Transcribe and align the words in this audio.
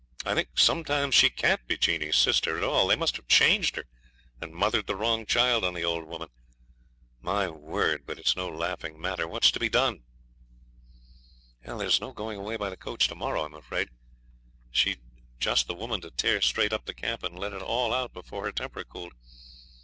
I 0.25 0.33
think 0.33 0.57
sometimes 0.57 1.13
she 1.13 1.29
can't 1.29 1.63
be 1.67 1.77
Jeanie's 1.77 2.15
sister 2.15 2.57
at 2.57 2.63
all. 2.63 2.87
They 2.87 2.95
must 2.95 3.17
have 3.17 3.27
changed 3.27 3.75
her, 3.75 3.85
and 4.41 4.51
mothered 4.51 4.87
the 4.87 4.95
wrong 4.95 5.27
child 5.27 5.63
on 5.63 5.75
the 5.75 5.85
old 5.85 6.05
woman. 6.05 6.29
My 7.21 7.47
word! 7.49 8.07
but 8.07 8.17
it's 8.17 8.35
no 8.35 8.47
laughing 8.49 8.99
matter. 8.99 9.27
What's 9.27 9.51
to 9.51 9.59
be 9.59 9.69
done?' 9.69 10.01
'There's 11.63 12.01
no 12.01 12.13
going 12.13 12.39
away 12.39 12.57
by 12.57 12.71
the 12.71 12.77
coach 12.77 13.07
to 13.09 13.15
morrow, 13.15 13.43
I'm 13.45 13.53
afraid. 13.53 13.89
She's 14.71 14.97
just 15.37 15.67
the 15.67 15.75
woman 15.75 16.01
to 16.01 16.09
tear 16.09 16.41
straight 16.41 16.73
up 16.73 16.85
the 16.85 16.95
camp 16.95 17.21
and 17.21 17.37
let 17.37 17.53
it 17.53 17.61
all 17.61 17.93
out 17.93 18.11
before 18.11 18.45
her 18.45 18.51
temper 18.51 18.83
cooled. 18.83 19.13